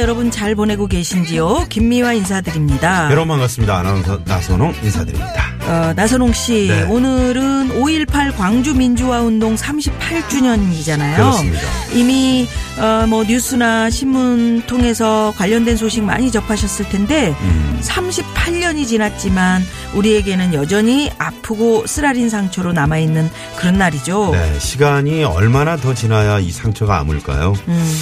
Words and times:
여러분 0.00 0.30
잘 0.30 0.54
보내고 0.54 0.86
계신지요? 0.86 1.66
김미화 1.68 2.14
인사드립니다. 2.14 3.08
여러분 3.10 3.28
반갑습니다 3.28 3.78
아나운서 3.78 4.18
나선홍 4.24 4.74
인사드립니다 4.82 5.50
어, 5.66 5.92
나선홍 5.94 6.32
씨, 6.32 6.66
네. 6.68 6.82
오늘은 6.84 7.80
5.18 7.80 8.36
광주 8.36 8.74
민주화 8.74 9.20
운동 9.20 9.54
38주년이잖아요. 9.54 11.16
그렇습니다. 11.16 11.60
이미 11.94 12.48
어, 12.78 13.06
뭐 13.06 13.22
뉴스나 13.24 13.90
신문 13.90 14.62
통해서 14.66 15.32
관련된 15.36 15.76
소식 15.76 16.02
많이 16.02 16.30
접하셨을 16.32 16.88
텐데 16.88 17.34
음. 17.40 17.80
38년이 17.82 18.86
지났지만 18.88 19.62
우리에게는 19.94 20.54
여전히 20.54 21.10
아프고 21.18 21.86
쓰라린 21.86 22.30
상처로 22.30 22.72
남아 22.72 22.98
있는 22.98 23.30
그런 23.56 23.78
날이죠. 23.78 24.30
네 24.32 24.58
시간이 24.58 25.24
얼마나 25.24 25.76
더 25.76 25.94
지나야 25.94 26.38
이 26.40 26.50
상처가 26.50 26.98
아물까요 26.98 27.54
음, 27.68 27.94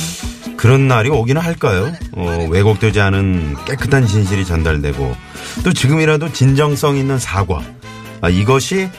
그런 0.58 0.88
날이 0.88 1.08
오기는 1.08 1.40
할까요? 1.40 1.92
어, 2.12 2.46
왜곡되지 2.50 3.00
않은 3.00 3.54
깨끗한 3.64 4.06
진실이 4.08 4.44
전달되고 4.44 5.16
또 5.62 5.72
지금이라도 5.72 6.32
진정성 6.32 6.96
있는 6.96 7.18
사과 7.18 7.62
아, 8.20 8.28
이것이 8.28 8.90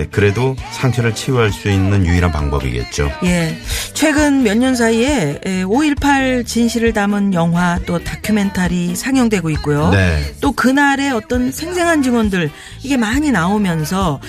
예, 0.00 0.06
그래도 0.06 0.56
상처를 0.72 1.14
치유할 1.14 1.52
수 1.52 1.68
있는 1.70 2.06
유일한 2.06 2.32
방법이겠죠 2.32 3.10
예. 3.24 3.56
최근 3.94 4.42
몇 4.42 4.60
년 4.60 4.74
사이에 4.74 5.38
5.18 5.44 6.46
진실을 6.46 6.92
담은 6.92 7.32
영화 7.34 7.78
또 7.86 7.98
다큐멘터리 8.02 8.94
상영되고 8.94 9.48
있고요. 9.50 9.90
네. 9.90 10.34
또 10.40 10.52
그날의 10.52 11.12
어떤 11.12 11.50
생생한 11.52 12.02
증언들 12.02 12.50
이게 12.82 12.96
많이 12.98 13.30
나오면서 13.30 14.20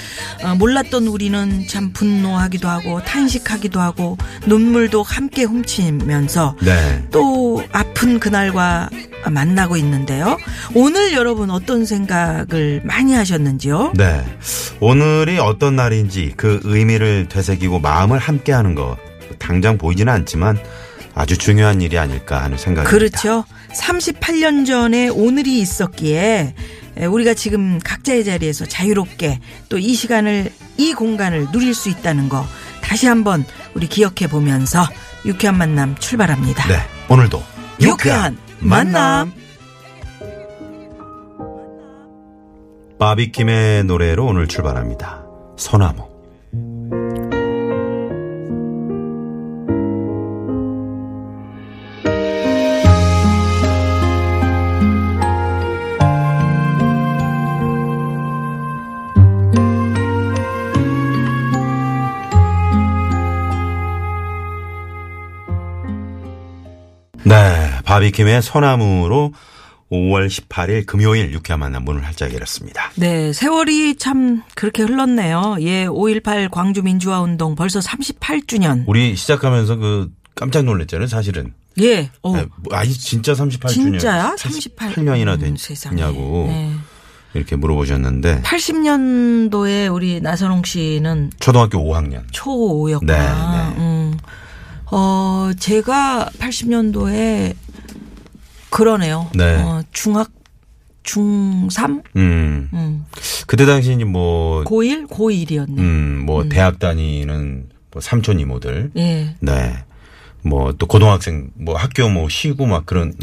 어, 0.44 0.56
몰랐던 0.56 1.08
우리는 1.08 1.66
참 1.68 1.92
분노하기도 1.92 2.68
하고 2.70 3.02
탄식하기도 3.04 3.80
하고 3.82 4.18
눈물도 4.46 5.04
함께 5.04 5.44
훔치면서 5.44 6.56
네. 6.62 7.04
또 7.12 7.62
아픈 7.74 8.20
그날과 8.20 8.90
만나고 9.30 9.78
있는데요. 9.78 10.38
오늘 10.74 11.14
여러분 11.14 11.50
어떤 11.52 11.86
생각을 11.86 12.82
많이 12.84 13.14
하셨는지요? 13.14 13.94
네. 13.96 14.24
오늘이 14.80 15.38
어떤 15.40 15.76
날인지 15.76 16.34
그 16.38 16.60
의미를 16.64 17.28
되새기고 17.30 17.80
마음을 17.80 18.18
함께 18.18 18.52
하는 18.52 18.74
것 18.76 18.98
당장 19.40 19.78
보이지는 19.78 20.12
않지만 20.14 20.58
아주 21.14 21.38
중요한 21.38 21.82
일이 21.82 21.98
아닐까 21.98 22.42
하는 22.44 22.58
생각입니다. 22.58 22.90
그렇죠. 22.90 23.44
38년 23.76 24.66
전에 24.66 25.10
오늘이 25.10 25.60
있었기에 25.60 26.56
에, 26.98 27.06
우리가 27.06 27.34
지금 27.34 27.80
각자의 27.84 28.26
자리에서 28.26 28.66
자유롭게 28.66 29.40
또 29.70 29.78
이 29.78 29.94
시간을 29.94 30.52
이 30.78 30.94
공간을 30.94 31.52
누릴 31.52 31.74
수 31.74 31.90
있다는 31.90 32.28
거 32.30 32.46
다시 32.82 33.08
한번 33.08 33.46
우리 33.74 33.88
기억해 33.88 34.28
보면서 34.30 34.86
유쾌한 35.26 35.58
만남 35.58 35.96
출발합니다. 36.00 36.68
네. 36.68 36.80
오늘도 37.08 37.42
유쾌한 37.82 38.38
만남. 38.62 39.34
바비킴의 43.00 43.86
노래로 43.86 44.26
오늘 44.28 44.48
출발합니다. 44.48 45.26
소나무. 45.58 46.11
바비킴의 68.02 68.42
소나무로 68.42 69.32
5월 69.92 70.28
18일 70.28 70.86
금요일 70.86 71.32
유쾌한 71.34 71.60
만남 71.60 71.84
문을 71.84 72.04
활짝 72.04 72.34
열었습니다. 72.34 72.92
네, 72.96 73.32
세월이 73.32 73.98
참 73.98 74.42
그렇게 74.56 74.84
흘렀네요. 74.84 75.58
예, 75.60 75.86
5.18 75.86 76.50
광주 76.50 76.82
민주화 76.82 77.22
운동 77.22 77.56
벌써 77.56 77.80
38주년. 77.80 78.86
우리 78.88 79.16
시작하면서 79.16 79.76
그 79.76 80.10
깜짝 80.34 80.64
놀랐잖아요, 80.64 81.08
사실은. 81.08 81.54
예, 81.80 82.10
어, 82.24 82.36
네, 82.36 82.46
뭐, 82.58 82.76
아니 82.76 82.92
진짜 82.92 83.34
38주년. 83.34 83.70
진짜야? 83.70 84.36
38 84.38 84.94
38년이나 84.94 85.42
음, 85.44 85.56
세상에. 85.56 85.96
됐냐고 85.98 86.46
네. 86.48 86.72
이렇게 87.34 87.56
물어보셨는데 87.56 88.42
80년도에 88.42 89.94
우리 89.94 90.22
나선홍 90.22 90.64
씨는 90.64 91.32
초등학교 91.40 91.78
5학년. 91.78 92.28
초5였구나. 92.32 93.06
네, 93.06 93.14
네. 93.18 93.76
음. 93.78 94.18
어, 94.88 95.52
제가 95.58 96.30
80년도에 96.40 97.56
그러네요. 98.72 99.30
네. 99.36 99.56
어, 99.58 99.84
중학 99.92 100.32
중3? 101.04 102.04
음. 102.16 102.70
음. 102.74 103.06
그때 103.48 103.66
당시 103.66 103.94
이제 103.94 104.04
뭐 104.04 104.64
고1? 104.64 105.08
고1이었네. 105.10 105.78
음, 105.78 106.24
뭐 106.26 106.48
대학 106.50 106.80
다니는 106.80 107.70
뭐 107.92 108.02
삼촌 108.02 108.40
이모들. 108.40 108.92
예. 108.98 109.36
네. 109.40 109.74
뭐 110.44 110.72
또 110.74 110.88
고등학생 110.88 111.52
뭐 111.56 111.76
학교 111.76 112.10
뭐 112.10 112.28
쉬고 112.30 112.66
막 112.66 112.86
그런 112.88 113.14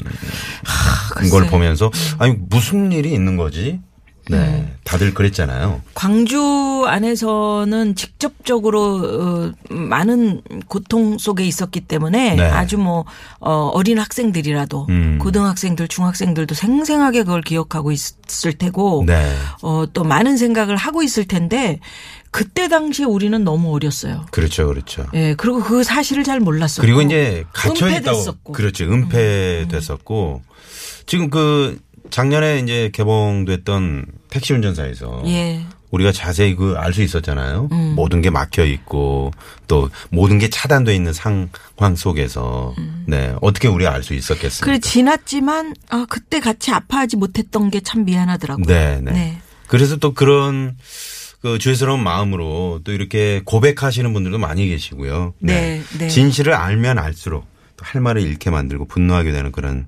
글쎄. 1.15 1.31
걸 1.31 1.47
보면서 1.47 1.91
아니 2.19 2.35
무슨 2.49 2.93
일이 2.93 3.13
있는 3.13 3.37
거지? 3.37 3.81
네. 4.31 4.73
음. 4.89 4.99
다들 4.99 5.13
그랬잖아요. 5.13 5.83
광주 5.95 6.85
안에서는 6.87 7.95
직접적으로 7.95 8.95
어, 8.97 9.53
많은 9.71 10.41
고통 10.67 11.19
속에 11.19 11.45
있었기 11.45 11.83
때문에 11.83 12.37
네. 12.37 12.43
아주 12.43 12.79
뭐 12.79 13.05
어, 13.39 13.71
어린 13.75 13.99
학생들이라도 13.99 14.87
음. 14.89 15.19
고등학생들, 15.21 15.89
중학생들도 15.89 16.55
생생하게 16.55 17.25
그걸 17.25 17.43
기억하고 17.43 17.93
있을 17.93 18.55
테고 18.55 19.05
네. 19.07 19.31
어, 19.63 19.85
또 19.93 20.05
많은 20.05 20.39
생각을 20.39 20.77
하고 20.77 21.03
있을 21.03 21.27
텐데 21.27 21.81
그때 22.31 22.69
당시에 22.69 23.05
우리는 23.05 23.43
너무 23.45 23.75
어렸어요. 23.75 24.27
그렇죠. 24.31 24.69
그렇죠. 24.69 25.07
예, 25.15 25.35
그리고 25.35 25.61
그 25.61 25.83
사실을 25.85 26.25
잘 26.25 26.41
몰랐었고. 26.41 26.83
그리고 26.83 27.03
이제 27.03 27.45
갇혀 27.53 27.89
있다고 27.89 28.19
은폐됐었고. 28.19 28.53
음. 28.53 28.93
은폐됐었고 28.93 30.43
지금 31.07 31.31
그 31.31 31.79
작년에 32.11 32.61
이제 32.61 32.91
개봉됐던 32.93 34.18
택시 34.31 34.53
운전사에서 34.53 35.23
예. 35.27 35.65
우리가 35.91 36.13
자세히 36.13 36.55
그 36.55 36.77
알 36.77 36.93
수 36.93 37.03
있었잖아요. 37.03 37.69
음. 37.73 37.95
모든 37.97 38.21
게 38.21 38.29
막혀 38.31 38.65
있고 38.67 39.31
또 39.69 39.89
모든 40.11 40.39
게 40.39 40.49
차단돼 40.51 40.95
있는 40.95 41.13
상황 41.15 41.49
속에서 41.97 42.75
네 43.07 43.35
어떻게 43.41 43.69
우리가 43.69 43.93
알 43.95 44.03
수 44.03 44.13
있었겠습니까? 44.15 44.65
음. 44.65 44.67
그래 44.67 44.79
지났지만 44.81 45.75
아 45.89 46.05
그때 46.09 46.41
같이 46.41 46.71
아파하지 46.73 47.17
못했던 47.17 47.71
게 47.71 47.81
참 47.81 48.05
미안하더라고요. 48.05 48.67
네, 48.67 49.01
네. 49.03 49.13
네. 49.13 49.39
그래서 49.67 49.97
또 49.97 50.13
그런 50.13 50.77
그 51.41 51.59
죄스러운 51.59 52.03
마음으로 52.03 52.81
또 52.85 52.93
이렇게 52.93 53.41
고백하시는 53.45 54.13
분들도 54.13 54.37
많이 54.39 54.67
계시고요. 54.69 55.35
네, 55.39 55.81
네. 55.99 56.09
진실을 56.09 56.53
알면 56.53 56.99
알수록 56.99 57.47
또 57.77 57.85
할 57.85 58.03
말을 58.03 58.21
잃게 58.23 58.51
만들고 58.51 58.87
분노하게 58.89 59.31
되는 59.33 59.53
그런 59.53 59.87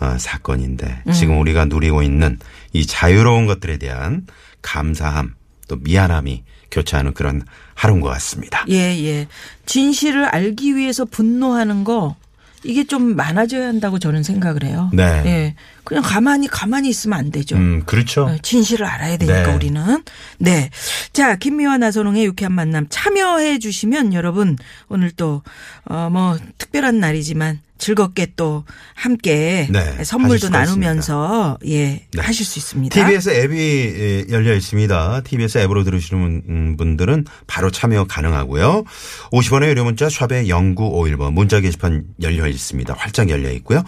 어, 0.00 0.16
사건인데 0.18 1.02
음. 1.06 1.12
지금 1.12 1.38
우리가 1.40 1.66
누리고 1.66 2.02
있는 2.02 2.38
이 2.72 2.86
자유로운 2.86 3.46
것들에 3.46 3.76
대한 3.76 4.26
감사함 4.62 5.34
또 5.68 5.76
미안함이 5.76 6.42
교차하는 6.70 7.14
그런 7.14 7.42
하루인 7.74 8.00
것 8.00 8.08
같습니다. 8.08 8.64
예, 8.68 8.74
예. 8.74 9.28
진실을 9.66 10.24
알기 10.24 10.76
위해서 10.76 11.04
분노하는 11.04 11.84
거 11.84 12.16
이게 12.62 12.84
좀 12.84 13.16
많아져야 13.16 13.68
한다고 13.68 13.98
저는 13.98 14.22
생각을 14.22 14.64
해요. 14.64 14.90
네. 14.92 15.02
예. 15.24 15.54
그냥 15.84 16.02
가만히 16.02 16.46
가만히 16.46 16.90
있으면 16.90 17.18
안 17.18 17.30
되죠. 17.30 17.56
음, 17.56 17.82
그렇죠. 17.86 18.24
어, 18.24 18.36
진실을 18.42 18.84
알아야 18.86 19.16
되니까 19.16 19.46
네. 19.46 19.54
우리는. 19.54 20.02
네. 20.38 20.70
자, 21.12 21.36
김미화 21.36 21.78
나선홍의 21.78 22.24
유쾌한 22.26 22.52
만남 22.52 22.86
참여해 22.90 23.58
주시면 23.60 24.12
여러분 24.12 24.56
오늘 24.88 25.10
또, 25.10 25.42
어, 25.84 26.10
뭐, 26.10 26.38
특별한 26.58 27.00
날이지만 27.00 27.60
즐겁게 27.80 28.32
또 28.36 28.64
함께 28.94 29.66
네, 29.70 30.04
선물도 30.04 30.50
나누면서 30.50 31.58
예 31.66 32.06
네. 32.12 32.20
하실 32.20 32.46
수 32.46 32.58
있습니다. 32.58 32.94
TBS 32.94 33.30
앱이 33.30 33.58
예, 33.58 34.24
열려 34.30 34.54
있습니다. 34.54 35.22
TBS 35.24 35.58
앱으로 35.58 35.82
들으시는 35.82 36.42
분- 36.46 36.76
분들은 36.76 37.24
바로 37.46 37.70
참여 37.70 38.04
가능하고요. 38.04 38.84
50원의 39.32 39.68
유료 39.70 39.84
문자 39.84 40.08
샵에 40.08 40.44
0951번 40.44 41.32
문자 41.32 41.60
게시판 41.60 42.04
열려 42.22 42.46
있습니다. 42.46 42.94
활짝 42.96 43.30
열려 43.30 43.50
있고요. 43.52 43.82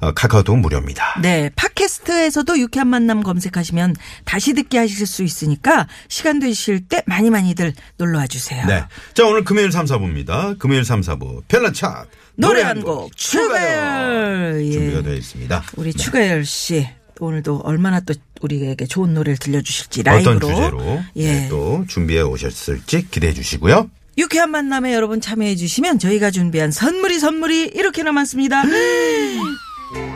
어, 0.00 0.12
카카오톡 0.12 0.58
무료입니다. 0.58 1.20
네, 1.22 1.50
팟캐스트에서도 1.56 2.58
유쾌한 2.58 2.88
만남 2.88 3.22
검색하시면 3.22 3.94
다시 4.24 4.52
듣게 4.54 4.78
하실 4.78 5.06
수 5.06 5.22
있으니까 5.22 5.86
시간 6.08 6.40
되실 6.40 6.80
때 6.88 7.02
많이 7.06 7.30
많이들 7.30 7.72
놀러 7.96 8.18
와 8.18 8.26
주세요. 8.26 8.66
네. 8.66 8.82
자, 9.14 9.24
오늘 9.24 9.44
금요일 9.44 9.70
3, 9.70 9.86
4부입니다. 9.86 10.58
금요일 10.58 10.84
3, 10.84 11.00
4부 11.02 11.42
별난 11.48 11.72
차트 11.72 12.08
노래 12.36 12.62
한 12.62 12.82
곡 12.82 13.16
추가열 13.16 14.62
예. 14.66 14.70
준비가 14.72 15.02
되어 15.02 15.14
있습니다. 15.14 15.64
우리 15.76 15.92
추가열 15.92 16.44
씨 16.44 16.86
오늘도 17.18 17.62
얼마나 17.64 18.00
또 18.00 18.14
우리에게 18.42 18.86
좋은 18.86 19.14
노래를 19.14 19.38
들려주실지 19.38 20.00
어떤 20.00 20.14
라이브로 20.14 20.48
주제로 20.48 21.00
예. 21.16 21.32
네, 21.32 21.48
또 21.48 21.84
준비해 21.88 22.20
오셨을지 22.20 23.08
기대해 23.10 23.32
주시고요. 23.32 23.90
유쾌한 24.18 24.50
만남에 24.50 24.94
여러분 24.94 25.20
참여해 25.20 25.56
주시면 25.56 25.98
저희가 25.98 26.30
준비한 26.30 26.70
선물이 26.70 27.18
선물이 27.18 27.72
이렇게나 27.74 28.12
많습니다. 28.12 28.62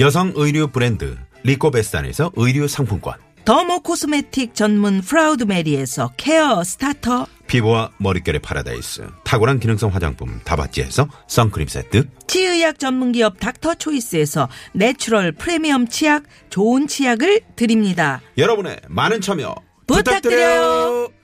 여성 0.00 0.32
의류 0.36 0.68
브랜드 0.68 1.16
리코베스탄에서 1.42 2.30
의류 2.36 2.68
상품권. 2.68 3.14
더모 3.44 3.80
코스메틱 3.80 4.54
전문 4.54 5.00
프라우드 5.00 5.42
메리에서 5.42 6.12
케어 6.16 6.62
스타터. 6.62 7.26
피부와 7.48 7.90
머릿결의 7.96 8.40
파라다이스 8.40 9.08
탁월한 9.24 9.58
기능성 9.58 9.92
화장품 9.92 10.38
다바찌에서 10.44 11.08
선크림 11.26 11.66
세트. 11.66 12.08
치의학 12.28 12.78
전문기업 12.78 13.40
닥터 13.40 13.74
초이스에서 13.74 14.48
내추럴 14.74 15.32
프리미엄 15.32 15.88
치약 15.88 16.24
좋은 16.50 16.86
치약을 16.86 17.40
드립니다. 17.56 18.20
여러분의 18.36 18.80
많은 18.88 19.20
참여 19.20 19.54
부탁드려요. 19.86 20.12
부탁드려요. 20.20 21.17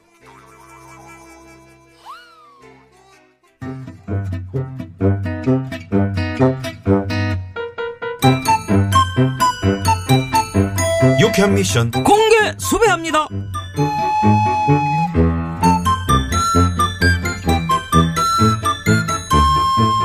유쾌한 11.35 11.55
미션 11.55 11.91
공개 11.91 12.55
수배합니다. 12.59 13.27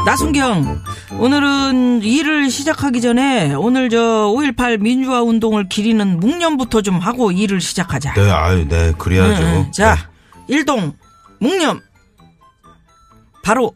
나순경, 0.07 0.83
오늘은 1.19 2.01
일을 2.01 2.49
시작하기 2.49 3.01
전에 3.01 3.53
오늘 3.53 3.89
저 3.89 3.99
5.18 3.99 4.79
민주화 4.79 5.21
운동을 5.21 5.69
기리는 5.69 6.19
묵념부터 6.19 6.81
좀 6.81 6.97
하고 6.97 7.31
일을 7.31 7.61
시작하자. 7.61 8.15
네, 8.15 8.31
아유, 8.31 8.67
네, 8.67 8.91
그래야죠. 8.97 9.43
응, 9.43 9.65
응. 9.67 9.71
자, 9.71 10.09
일동 10.47 10.93
묵념. 11.39 11.79
바로, 13.43 13.75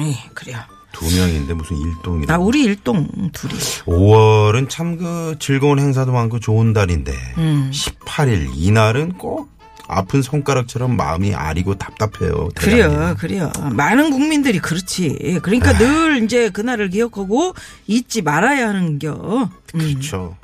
예, 0.00 0.14
그래요. 0.34 0.58
두 0.92 1.04
명인데 1.16 1.54
무슨 1.54 1.76
일동이라. 1.78 2.32
나 2.36 2.38
우리 2.42 2.62
일동 2.62 3.08
둘이. 3.32 3.54
5월은 3.86 4.68
참 4.68 4.96
그 4.98 5.36
즐거운 5.38 5.78
행사도 5.78 6.12
많고 6.12 6.38
좋은 6.38 6.72
달인데 6.72 7.12
음. 7.38 7.70
18일 7.72 8.50
이날은 8.54 9.12
꼭 9.14 9.50
아픈 9.88 10.22
손가락처럼 10.22 10.96
마음이 10.96 11.34
아리고 11.34 11.74
답답해요. 11.76 12.48
그래요. 12.54 13.14
그래요. 13.18 13.50
많은 13.72 14.10
국민들이 14.10 14.58
그렇지. 14.58 15.40
그러니까 15.42 15.76
늘 15.76 16.22
이제 16.22 16.48
그날을 16.50 16.88
기억하고 16.90 17.54
잊지 17.86 18.22
말아야 18.22 18.68
하는 18.68 18.98
겨. 18.98 19.50
음. 19.74 19.78
그렇죠. 19.78 20.36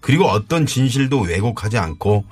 그리고 0.00 0.24
어떤 0.26 0.66
진실도 0.66 1.20
왜곡하지 1.20 1.78
않고 1.78 2.24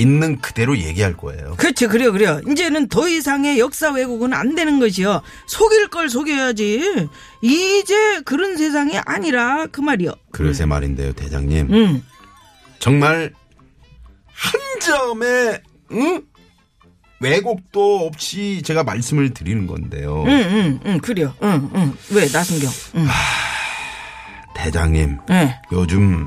있는 0.00 0.40
그대로 0.40 0.78
얘기할 0.78 1.16
거예요. 1.16 1.54
그렇죠, 1.56 1.88
그래요, 1.88 2.12
그래요. 2.12 2.40
이제는 2.48 2.88
더 2.88 3.08
이상의 3.08 3.58
역사 3.58 3.90
왜곡은 3.90 4.32
안 4.32 4.54
되는 4.54 4.80
것이요. 4.80 5.22
속일 5.46 5.88
걸 5.88 6.08
속여야지. 6.08 7.08
이제 7.42 8.20
그런 8.24 8.56
세상이 8.56 8.98
아니라 9.04 9.66
그 9.66 9.80
말이요. 9.80 10.12
그래서 10.32 10.66
말인데요, 10.66 11.12
대장님. 11.12 11.72
음, 11.72 12.04
정말 12.78 13.32
한 14.32 14.60
점의 14.80 15.60
응? 15.92 16.22
왜곡도 17.20 18.06
없이 18.06 18.62
제가 18.64 18.82
말씀을 18.82 19.34
드리는 19.34 19.66
건데요. 19.66 20.22
음, 20.22 20.28
음, 20.30 20.80
음, 20.86 21.00
그래요. 21.00 21.34
응, 21.42 21.70
응. 21.74 21.94
왜 22.12 22.26
나순경? 22.32 22.70
응, 22.96 23.06
대장님, 24.56 25.18
예. 25.30 25.60
요즘 25.72 26.26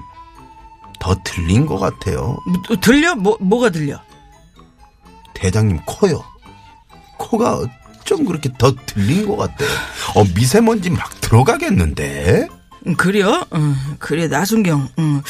더 1.04 1.14
들린 1.26 1.66
것 1.66 1.78
같아요. 1.80 2.38
뭐, 2.46 2.78
들려? 2.78 3.14
뭐, 3.14 3.38
뭐가 3.42 3.70
들려? 3.70 4.00
대장님 5.34 5.82
코요. 5.86 6.24
코가 7.18 7.60
어쩜 8.00 8.24
그렇게 8.24 8.50
더 8.58 8.74
들린 8.86 9.28
것 9.28 9.36
같아요. 9.36 9.68
어, 10.16 10.24
미세먼지 10.34 10.90
막 10.90 11.10
들어가겠는데? 11.20 12.48
음, 12.88 12.96
그래요? 12.96 13.44
응, 13.54 13.76
그래, 14.00 14.30
나순경. 14.30 14.88
응. 15.00 15.22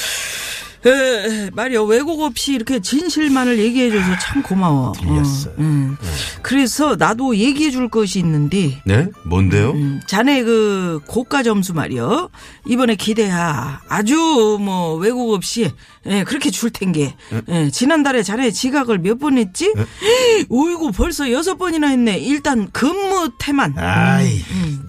에, 0.86 1.50
말이야, 1.54 1.82
왜곡 1.82 2.22
없이 2.22 2.54
이렇게 2.54 2.80
진실만을 2.82 3.58
얘기해줘서 3.60 4.06
참 4.22 4.42
고마워. 4.44 4.92
들렸어요. 4.94 5.54
응, 5.60 5.98
응. 6.02 6.08
그래서 6.42 6.96
나도 6.98 7.38
얘기해줄 7.38 7.88
것이 7.90 8.20
있는데, 8.20 8.82
네? 8.86 9.08
뭔데요? 9.26 9.72
음, 9.72 10.02
자네 10.08 10.44
그 10.44 11.00
고가 11.08 11.42
점수 11.44 11.74
말이요. 11.74 12.30
이번에 12.68 12.96
기대야. 12.96 13.82
아주 13.88 14.58
뭐 14.60 14.96
왜곡 14.96 15.32
없이 15.34 15.72
예, 16.06 16.24
그렇게 16.26 16.52
줄 16.52 16.70
텐게. 16.70 17.16
예, 17.48 17.70
지난달에 17.72 18.22
자네 18.24 18.52
지각을 18.52 18.98
몇 19.00 19.20
번 19.20 19.38
했지? 19.38 19.72
오이고 20.50 20.92
벌써 20.92 21.32
여섯 21.32 21.56
번이나 21.56 21.88
했네. 21.88 22.18
일단 22.18 22.70
근무 22.74 23.30
태만. 23.40 23.78
아이, 23.78 24.42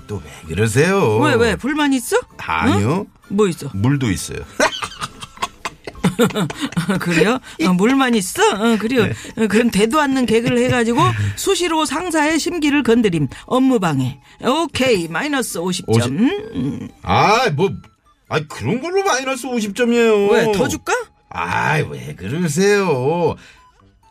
또왜 0.09 0.23
그러세요? 0.49 1.19
왜 1.19 1.35
왜 1.35 1.55
불만 1.57 1.93
있어? 1.93 2.17
아니요. 2.39 3.07
뭐 3.29 3.47
있어? 3.49 3.69
물도 3.75 4.11
있어요. 4.11 4.39
그래요? 7.01 7.39
어, 7.67 7.73
물만 7.73 8.15
있어? 8.15 8.43
어, 8.51 8.77
그래요. 8.79 9.07
네. 9.07 9.45
어, 9.45 9.47
그럼 9.49 9.71
대도 9.71 10.01
않는 10.01 10.27
개그를 10.27 10.59
해가지고 10.59 11.01
수시로 11.37 11.85
상사의 11.85 12.39
심기를 12.39 12.83
건드림. 12.83 13.29
업무 13.47 13.79
방해. 13.81 14.21
오케이 14.43 15.09
마이너스 15.09 15.59
50점. 15.59 15.89
50. 15.89 16.11
음, 16.13 16.89
아, 17.03 17.51
뭐, 17.51 17.71
아 18.29 18.41
그런 18.49 18.81
걸로 18.81 19.03
마이너스 19.05 19.47
50점이에요. 19.47 20.31
왜 20.31 20.53
더 20.53 20.69
줄까? 20.69 20.93
아, 21.31 21.79
왜 21.91 22.15
그러세요? 22.15 23.35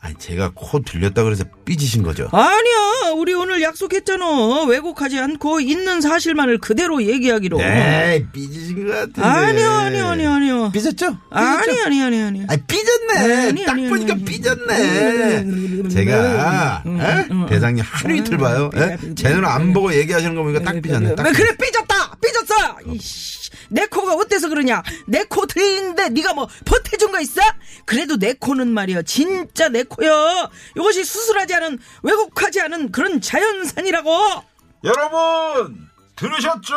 아니, 0.06 0.14
제가 0.16 0.52
코 0.54 0.82
들렸다 0.82 1.24
그래서 1.24 1.46
삐지신 1.64 2.04
거죠? 2.04 2.28
아니야, 2.34 3.14
우리 3.16 3.34
오늘 3.34 3.62
약속했잖아. 3.62 4.66
왜곡하지 4.68 5.18
않고 5.18 5.62
있는 5.62 6.02
사실만을 6.02 6.58
그대로 6.58 7.02
얘기하기로. 7.02 7.58
네, 7.60 8.26
삐지신 8.34 8.86
것 8.86 8.94
같은데. 8.94 9.22
아니요, 9.22 9.70
아니요, 9.72 10.08
아니요, 10.08 10.32
아니요. 10.34 10.72
삐졌죠? 10.74 11.18
아니, 11.30 11.82
아니, 11.86 12.04
아니, 12.04 12.22
아니. 12.22 12.42
아, 12.50 12.58
삐졌네. 12.68 13.48
아니, 13.48 13.64
딱 13.66 13.72
아니, 13.76 13.88
보니까 13.88 14.14
아니. 14.16 14.26
삐졌네. 14.26 15.88
제가 15.88 16.84
에? 16.86 17.48
대장님 17.48 17.86
하루 17.88 18.16
이틀 18.18 18.38
봐요. 18.38 18.72
에? 18.76 18.98
제눈 19.16 19.46
안 19.46 19.72
보고 19.72 19.94
얘기하시는 19.94 20.36
거 20.36 20.44
보니까 20.44 20.66
딱 20.66 20.82
삐졌네. 20.82 21.16
딱 21.16 21.32
그래 21.32 21.56
삐졌다, 21.56 22.13
삐졌어. 22.24 22.78
이씨, 22.94 23.50
내 23.70 23.86
코가 23.88 24.14
어때서 24.16 24.50
그러냐? 24.50 24.82
내 25.08 25.24
코 25.26 25.46
들리는데 25.46 26.10
네가 26.10 26.34
뭐 26.34 26.48
보태준 26.66 27.12
거 27.12 27.20
있어? 27.20 27.42
그래도 27.86 28.18
내 28.18 28.34
코는 28.34 28.68
말이야, 28.74 29.02
진짜 29.04 29.70
내 29.70 29.84
코요. 29.84 30.50
이것이 30.78 31.04
수술하지 31.04 31.54
않은 31.56 31.80
왜곡하지 32.04 32.62
않은 32.62 32.92
그런 32.92 33.20
자연산이라고. 33.22 34.44
여러분 34.84 35.88
들으셨죠? 36.16 36.76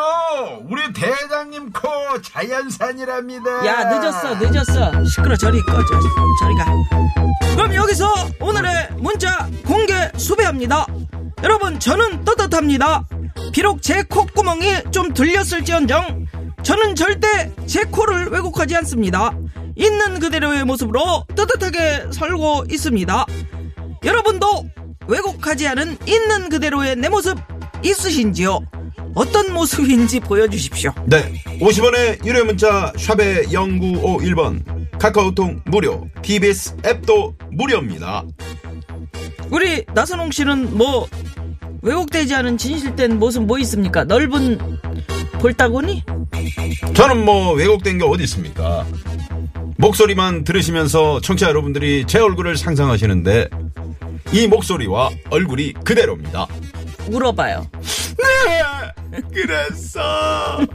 우리 0.70 0.92
대장님 0.92 1.72
코 1.72 1.88
자연산이랍니다. 2.22 3.66
야 3.66 3.84
늦었어 3.84 4.34
늦었어 4.36 5.04
시끄러 5.04 5.36
저리 5.36 5.60
꺼져 5.62 6.00
저리 6.40 6.54
가 6.56 6.66
그럼 7.54 7.74
여기서 7.74 8.06
오늘의 8.40 8.90
문자 8.98 9.48
공개 9.66 10.10
수배합니다 10.16 10.86
여러분 11.42 11.78
저는 11.78 12.24
떳떳합니다 12.24 13.04
비록 13.56 13.80
제 13.80 14.02
콧구멍이 14.02 14.66
좀 14.90 15.14
들렸을지언정 15.14 16.26
저는 16.62 16.94
절대 16.94 17.50
제 17.64 17.84
코를 17.84 18.26
왜곡하지 18.26 18.76
않습니다. 18.76 19.30
있는 19.75 20.20
그대로의 20.20 20.64
모습으로 20.64 21.25
뜨뜻하게 21.34 22.12
살고 22.12 22.64
있습니다. 22.70 23.25
여러분도 24.04 24.66
왜곡하지 25.06 25.68
않은 25.68 25.96
있는 26.06 26.50
그대로의 26.50 26.96
내 26.96 27.08
모습 27.08 27.38
있으신지요? 27.82 28.60
어떤 29.14 29.50
모습인지 29.54 30.20
보여주십시오. 30.20 30.92
네. 31.06 31.42
50원의 31.58 32.26
유료 32.26 32.44
문자 32.44 32.92
샵의 32.98 33.46
0951번 33.46 34.98
카카오톡 34.98 35.62
무료 35.64 36.06
TBS 36.20 36.76
앱도 36.84 37.34
무료입니다. 37.52 38.22
우리 39.50 39.86
나선홍 39.94 40.32
씨는 40.32 40.76
뭐 40.76 41.08
왜곡되지 41.86 42.34
않은 42.34 42.58
진실된 42.58 43.20
모습 43.20 43.44
뭐 43.44 43.60
있습니까? 43.60 44.02
넓은 44.02 44.58
볼따구니? 45.38 46.02
저는 46.94 47.24
뭐 47.24 47.52
왜곡된 47.52 47.98
게 47.98 48.04
어디 48.04 48.24
있습니까? 48.24 48.84
목소리만 49.76 50.42
들으시면서 50.42 51.20
청취자 51.20 51.48
여러분들이 51.48 52.04
제 52.08 52.18
얼굴을 52.18 52.56
상상하시는데 52.56 53.48
이 54.32 54.48
목소리와 54.48 55.10
얼굴이 55.30 55.74
그대로입니다. 55.84 56.48
물어봐요. 57.08 57.64
네, 59.12 59.20
그랬어. 59.32 60.66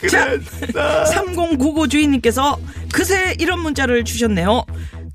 그랬어. 0.00 1.04
3099 1.04 1.86
주인님께서 1.86 2.58
그새 2.92 3.36
이런 3.38 3.60
문자를 3.60 4.04
주셨네요. 4.04 4.64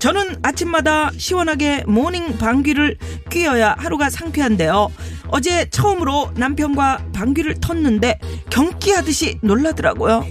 저는 0.00 0.36
아침마다 0.42 1.10
시원하게 1.16 1.84
모닝 1.86 2.38
방귀를 2.38 2.96
뀌어야 3.28 3.76
하루가 3.78 4.08
상쾌한데요. 4.08 4.90
어제 5.28 5.68
처음으로 5.70 6.32
남편과 6.36 7.04
방귀를 7.12 7.56
텄는데 7.56 8.18
경기하듯이 8.50 9.38
놀라더라고요. 9.42 10.24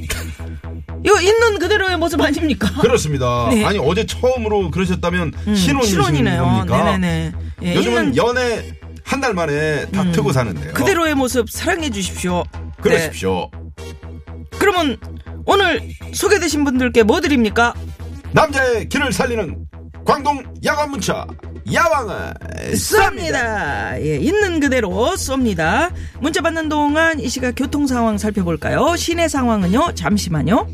이거 1.06 1.22
있는 1.22 1.60
그대로의 1.60 1.98
모습 1.98 2.20
아닙니까? 2.20 2.68
그렇습니다. 2.82 3.48
네. 3.52 3.64
아니 3.64 3.78
어제 3.80 4.06
처음으로 4.06 4.72
그러셨다면 4.72 5.34
음, 5.48 5.56
신혼이신. 5.56 6.00
겁니까? 6.00 6.84
네네네. 6.84 7.32
예, 7.62 7.76
요즘은 7.76 8.16
있는 8.16 8.18
연애 8.18 8.74
한 9.04 9.22
달 9.22 9.34
만에 9.34 9.86
다 9.92 10.02
음, 10.04 10.12
트고 10.12 10.32
사는데요. 10.34 10.74
그대로의 10.74 11.14
모습 11.16 11.50
사랑해 11.50 11.90
주십시오. 11.90 12.44
그러십시오. 12.82 13.50
네. 13.78 13.84
그러면 14.60 14.98
오늘 15.46 15.82
소개되신 16.14 16.64
분들께 16.64 17.04
뭐 17.04 17.20
드립니까? 17.22 17.74
남자의 18.32 18.88
길을 18.90 19.12
살리는 19.12 19.66
광동 20.06 20.44
야간 20.64 20.92
문자 20.92 21.26
야왕을 21.72 22.34
쏩니다. 22.74 24.02
예, 24.02 24.18
있는 24.18 24.60
그대로 24.60 24.90
쏩니다. 25.16 25.92
문자 26.20 26.42
받는 26.42 26.70
동안 26.70 27.20
이 27.20 27.30
시각 27.30 27.54
교통 27.56 27.86
상황 27.86 28.18
살펴볼까요? 28.18 28.96
시내 28.96 29.28
상황은요. 29.28 29.94
잠시만요. 29.96 30.68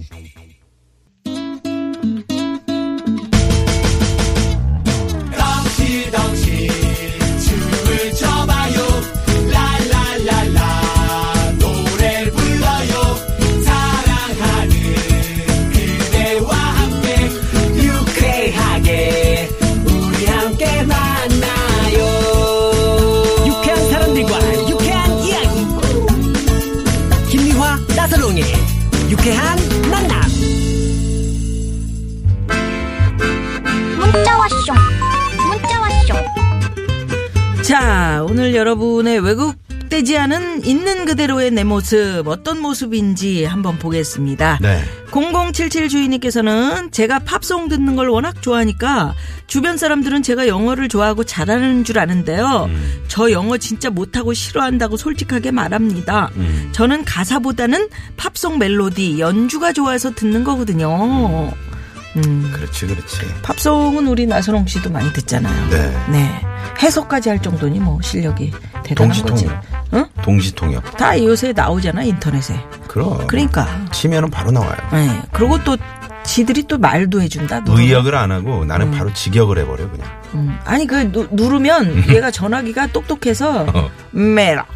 여러분의 38.55 39.19
왜곡되지 39.19 40.17
않은 40.17 40.65
있는 40.65 41.05
그대로의 41.05 41.51
내 41.51 41.63
모습 41.63 42.23
어떤 42.27 42.59
모습인지 42.59 43.45
한번 43.45 43.77
보겠습니다. 43.77 44.59
네. 44.61 44.81
0077 45.11 45.87
주인님께서는 45.89 46.91
제가 46.91 47.19
팝송 47.19 47.69
듣는 47.69 47.95
걸 47.95 48.09
워낙 48.09 48.41
좋아하니까 48.41 49.13
주변 49.47 49.77
사람들은 49.77 50.23
제가 50.23 50.47
영어를 50.47 50.89
좋아하고 50.89 51.23
잘하는 51.23 51.83
줄 51.83 51.99
아는데요. 51.99 52.69
저 53.07 53.31
영어 53.31 53.57
진짜 53.57 53.89
못하고 53.89 54.33
싫어한다고 54.33 54.97
솔직하게 54.97 55.51
말합니다. 55.51 56.31
저는 56.73 57.05
가사보다는 57.05 57.87
팝송 58.17 58.57
멜로디, 58.57 59.19
연주가 59.19 59.71
좋아서 59.71 60.11
듣는 60.11 60.43
거거든요. 60.43 61.51
음, 61.53 61.74
그렇지 62.21 62.87
그렇지. 62.87 63.17
팝송은 63.41 64.07
우리 64.07 64.25
나선홍 64.25 64.67
씨도 64.67 64.89
많이 64.89 65.11
듣잖아요. 65.13 65.69
네. 65.69 66.05
네. 66.09 66.41
해석까지 66.81 67.29
할 67.29 67.41
정도니 67.41 67.79
뭐 67.79 68.01
실력이 68.01 68.51
대단한 68.83 69.09
거지. 69.23 69.45
동시통역. 69.45 69.63
응? 69.93 70.05
동시통역. 70.21 70.97
다 70.97 71.21
요새 71.21 71.51
나오잖아, 71.53 72.03
인터넷에. 72.03 72.59
그럼. 72.87 73.27
그러니까. 73.27 73.67
치면은 73.91 74.29
바로 74.29 74.51
나와요. 74.51 74.75
네. 74.93 75.21
그리고 75.31 75.61
또 75.63 75.75
지들이 76.23 76.63
또 76.63 76.77
말도 76.77 77.21
해준다. 77.21 77.59
누르면. 77.61 77.81
의역을 77.81 78.15
안 78.15 78.31
하고 78.31 78.65
나는 78.65 78.91
바로 78.91 79.13
직역을 79.13 79.59
해버려 79.59 79.89
그냥. 79.91 80.07
음. 80.33 80.57
아니 80.65 80.87
그 80.87 81.11
누, 81.11 81.27
누르면 81.31 82.09
얘가 82.09 82.31
전화기가 82.31 82.87
똑똑해서 82.87 83.65
어. 83.73 83.89
메락 84.11 84.67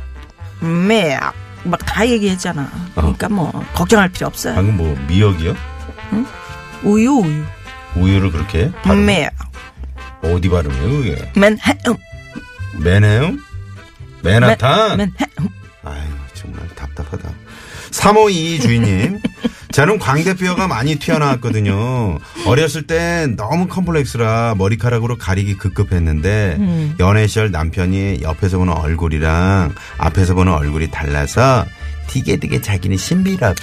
메락 0.62 1.34
막다 1.64 2.08
얘기했잖아. 2.08 2.70
그러니까 2.96 3.30
뭐 3.30 3.52
걱정할 3.74 4.10
필요 4.10 4.28
없어요. 4.28 4.56
방금 4.56 4.78
뭐 4.78 4.96
미역이요? 5.08 5.56
우유 6.84 7.12
우유 7.12 7.44
우유를 7.96 8.32
그렇게 8.32 8.72
발음 8.84 9.06
메락 9.06 9.34
어디 10.22 10.50
발음이에요 10.50 10.90
그게? 10.90 11.32
맨 11.36 11.58
맨해움? 12.84 13.42
맨하탄? 14.24 14.98
맨 14.98 15.12
아유 15.84 16.02
정말 16.34 16.68
답답하다. 16.76 17.30
3522 17.92 18.60
주인님. 18.60 19.20
저는 19.72 20.00
광대뼈가 20.00 20.68
많이 20.68 20.96
튀어나왔거든요. 20.96 22.18
어렸을 22.46 22.88
땐 22.88 23.36
너무 23.36 23.68
컴플렉스라 23.68 24.56
머리카락으로 24.58 25.18
가리기 25.18 25.58
급급했는데 25.58 26.58
음. 26.60 26.96
연애 27.00 27.28
시절 27.28 27.52
남편이 27.52 28.20
옆에서 28.22 28.58
보는 28.58 28.74
얼굴이랑 28.74 29.76
앞에서 29.98 30.34
보는 30.34 30.52
얼굴이 30.54 30.90
달라서 30.90 31.66
되게 32.10 32.38
되게 32.38 32.60
자기는 32.60 32.98
신비롭다. 32.98 33.54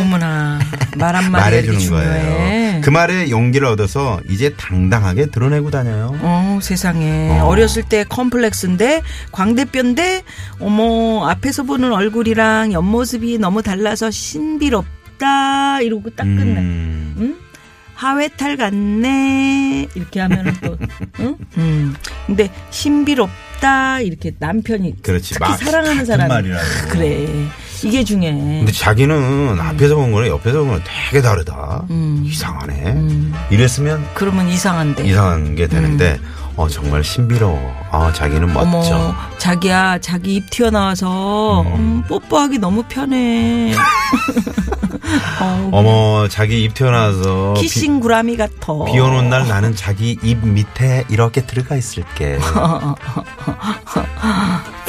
어머나 0.00 0.58
말 0.96 1.14
이렇게 1.14 1.28
말해주는. 1.30 1.90
거예요. 1.90 2.80
그 2.80 2.88
말에 2.90 3.28
용기를 3.30 3.66
얻어서 3.66 4.20
이제 4.28 4.54
당당하게 4.56 5.26
드러내고 5.26 5.70
다녀요. 5.70 6.16
어, 6.20 6.58
세상에. 6.62 7.28
어. 7.40 7.44
어. 7.46 7.54
렸을 7.54 7.82
때 7.88 8.04
컴플렉스인데, 8.08 9.02
광대뼈인데, 9.32 10.22
어머, 10.60 11.28
앞에서 11.28 11.64
보는 11.64 11.92
얼굴이랑 11.92 12.72
옆모습이 12.72 13.38
너무 13.38 13.62
달라서 13.62 14.10
신비롭다. 14.10 15.82
이러고 15.82 16.08
딱 16.10 16.24
끝내. 16.24 16.60
음, 16.60 17.14
응? 17.18 17.36
하회탈 17.94 18.56
같네. 18.56 19.88
이렇게 19.94 20.20
하면은 20.20 20.54
또, 20.62 20.78
응? 21.20 21.36
음. 21.58 21.94
근데 22.26 22.48
신비롭다. 22.70 24.00
이렇게 24.00 24.32
남편이. 24.38 25.02
그렇지. 25.02 25.34
특히 25.34 25.38
막 25.40 25.56
사랑하는 25.58 26.06
사람. 26.06 26.28
말이라고. 26.28 26.64
그래. 26.88 27.26
이게 27.84 28.04
중요해. 28.04 28.32
근데 28.32 28.72
자기는 28.72 29.58
앞에서 29.60 29.94
본 29.96 30.12
거랑 30.12 30.28
옆에서 30.28 30.58
본 30.58 30.68
거랑 30.68 30.82
되게 30.84 31.22
다르다. 31.22 31.84
음. 31.90 32.22
이상하네. 32.26 32.96
이랬으면 33.50 34.06
그러면 34.14 34.48
이상한데. 34.48 35.06
이상한 35.06 35.54
게 35.54 35.66
되는데, 35.66 36.18
어, 36.56 36.68
정말 36.68 37.02
신비로워. 37.04 37.58
아, 37.90 38.12
자기는 38.12 38.52
멋져. 38.52 38.68
음. 38.68 38.74
어머, 38.74 39.14
자기야, 39.38 39.98
자기 40.00 40.36
입 40.36 40.50
튀어나와서 40.50 41.62
음, 41.62 42.02
뽀뽀하기 42.08 42.58
너무 42.58 42.82
편해. 42.88 43.72
어, 45.40 45.70
어머, 45.72 46.28
자기 46.28 46.62
입 46.62 46.74
튀어나와서. 46.74 47.54
비, 47.56 47.62
키싱 47.62 48.00
구라미 48.00 48.36
같아. 48.36 48.84
비 48.86 48.98
오는 48.98 49.30
날 49.30 49.48
나는 49.48 49.74
자기 49.74 50.18
입 50.22 50.46
밑에 50.46 51.04
이렇게 51.08 51.46
들어가 51.46 51.76
있을게. 51.76 52.38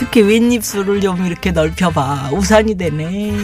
특히 0.02 0.24
윗입술을 0.24 1.00
좀 1.00 1.24
이렇게 1.28 1.52
넓혀봐. 1.52 2.32
우산이 2.34 2.76
되네. 2.76 3.38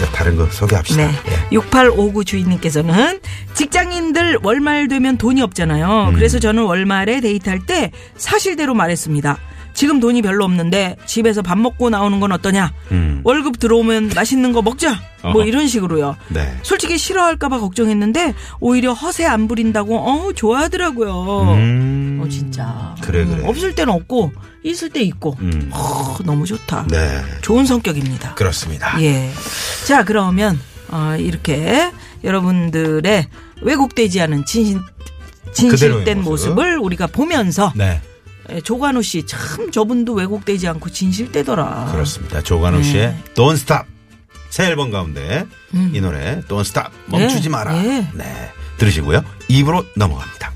자, 0.00 0.06
다른 0.14 0.36
거 0.36 0.46
소개합시다. 0.46 1.06
네. 1.06 1.12
예. 1.12 1.48
6859 1.52 2.24
주인님께서는 2.24 3.20
직장인들 3.52 4.38
월말 4.42 4.88
되면 4.88 5.18
돈이 5.18 5.42
없잖아요. 5.42 6.08
음. 6.08 6.14
그래서 6.14 6.38
저는 6.38 6.62
월말에 6.62 7.20
데이트할 7.20 7.66
때 7.66 7.92
사실대로 8.16 8.72
말했습니다. 8.72 9.38
지금 9.78 10.00
돈이 10.00 10.22
별로 10.22 10.44
없는데 10.44 10.96
집에서 11.06 11.40
밥 11.40 11.56
먹고 11.56 11.88
나오는 11.88 12.18
건 12.18 12.32
어떠냐? 12.32 12.72
음. 12.90 13.20
월급 13.22 13.60
들어오면 13.60 14.10
맛있는 14.12 14.52
거 14.52 14.60
먹자. 14.60 15.00
뭐 15.22 15.34
어허. 15.34 15.44
이런 15.44 15.68
식으로요. 15.68 16.16
네. 16.30 16.52
솔직히 16.62 16.98
싫어할까봐 16.98 17.60
걱정했는데 17.60 18.34
오히려 18.58 18.92
허세 18.92 19.24
안 19.24 19.46
부린다고 19.46 19.96
어 19.96 20.32
좋아하더라고요. 20.32 21.54
음. 21.54 22.20
어 22.20 22.28
진짜. 22.28 22.96
그래, 23.02 23.22
음, 23.22 23.36
그래. 23.36 23.46
없을 23.46 23.76
때는 23.76 23.92
없고 23.92 24.32
있을 24.64 24.90
때 24.90 25.00
있고. 25.02 25.36
음. 25.38 25.70
어, 25.72 26.16
너무 26.24 26.44
좋다. 26.44 26.88
네. 26.90 27.22
좋은 27.42 27.64
성격입니다. 27.64 28.34
그렇습니다. 28.34 29.00
예. 29.00 29.30
자 29.86 30.02
그러면 30.04 30.58
어, 30.90 31.14
이렇게 31.16 31.92
여러분들의 32.24 33.28
왜곡되지 33.62 34.20
않은 34.22 34.44
진실 34.44 34.80
진실된. 35.52 36.22
모습을 36.22 36.78
우리가 36.78 37.06
보면서 37.06 37.72
네. 37.76 38.00
예, 38.50 38.60
조관우 38.60 39.02
씨 39.02 39.26
참 39.26 39.70
저분도 39.70 40.14
왜곡되지 40.14 40.68
않고 40.68 40.90
진실되더라. 40.90 41.90
그렇습니다. 41.92 42.42
조관우 42.42 42.82
씨의 42.82 43.14
Don't 43.34 43.54
Stop 43.54 43.82
새 44.50 44.64
앨범 44.66 44.90
가운데 44.90 45.46
이 45.92 46.00
노래 46.00 46.40
Don't 46.48 46.60
Stop 46.60 46.88
멈추지 47.06 47.42
네, 47.44 47.48
마라. 47.48 47.72
네. 47.72 48.08
네. 48.14 48.50
들으시고요. 48.78 49.22
입으로 49.48 49.84
넘어갑니다. 49.96 50.52